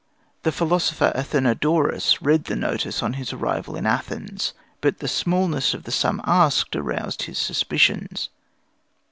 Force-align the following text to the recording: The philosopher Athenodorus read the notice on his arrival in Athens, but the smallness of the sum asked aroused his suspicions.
The 0.41 0.51
philosopher 0.51 1.11
Athenodorus 1.13 2.23
read 2.23 2.45
the 2.45 2.55
notice 2.55 3.03
on 3.03 3.13
his 3.13 3.33
arrival 3.33 3.75
in 3.75 3.85
Athens, 3.85 4.53
but 4.81 4.97
the 4.97 5.07
smallness 5.07 5.75
of 5.75 5.83
the 5.83 5.91
sum 5.91 6.19
asked 6.25 6.75
aroused 6.75 7.21
his 7.21 7.37
suspicions. 7.37 8.29